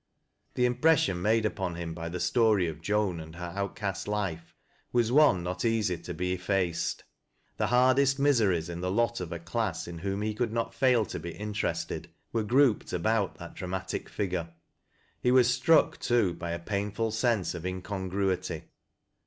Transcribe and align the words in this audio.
The 0.55 0.65
im 0.65 0.77
pression 0.79 1.21
made 1.21 1.45
upon 1.45 1.75
him 1.75 1.93
by 1.93 2.09
the 2.09 2.19
story 2.19 2.67
of 2.67 2.81
Joan 2.81 3.19
and 3.19 3.35
her 3.35 3.53
outcast 3.55 4.07
life 4.07 4.55
was 4.91 5.11
one 5.11 5.43
not 5.43 5.63
easy 5.63 5.95
to 5.95 6.11
be 6.15 6.33
effaced. 6.33 7.03
The 7.57 7.67
hard 7.67 7.99
est 7.99 8.17
miseries 8.19 8.67
in 8.67 8.81
the 8.81 8.89
lot 8.89 9.19
of 9.21 9.31
a 9.31 9.37
class 9.37 9.87
in 9.87 9.99
whom 9.99 10.23
he 10.23 10.33
could 10.33 10.51
not 10.51 10.73
fail 10.73 11.05
to 11.05 11.19
be 11.19 11.29
interested, 11.33 12.09
were 12.33 12.41
grouped 12.41 12.87
abo: 12.87 13.29
,t 13.31 13.35
that 13.37 13.53
dramatic 13.53 14.09
figure. 14.09 14.49
He 15.21 15.29
was 15.29 15.53
struck, 15.53 15.99
too, 15.99 16.33
by 16.33 16.49
a 16.49 16.57
painful 16.59 17.11
sense 17.11 17.53
of 17.53 17.61
incon 17.61 18.09
gruity. 18.09 18.63